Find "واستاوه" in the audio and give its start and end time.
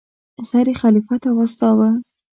1.33-1.89